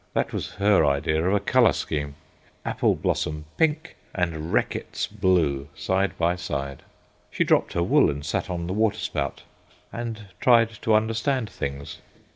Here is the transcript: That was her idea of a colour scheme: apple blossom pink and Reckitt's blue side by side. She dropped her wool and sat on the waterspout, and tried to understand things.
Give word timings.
That 0.15 0.33
was 0.33 0.53
her 0.55 0.83
idea 0.83 1.23
of 1.27 1.31
a 1.35 1.39
colour 1.39 1.73
scheme: 1.73 2.15
apple 2.65 2.95
blossom 2.95 3.45
pink 3.57 3.97
and 4.15 4.51
Reckitt's 4.51 5.05
blue 5.05 5.67
side 5.75 6.17
by 6.17 6.37
side. 6.37 6.81
She 7.29 7.43
dropped 7.43 7.73
her 7.73 7.83
wool 7.83 8.09
and 8.09 8.25
sat 8.25 8.49
on 8.49 8.65
the 8.65 8.73
waterspout, 8.73 9.43
and 9.93 10.29
tried 10.39 10.69
to 10.81 10.95
understand 10.95 11.51
things. 11.51 11.99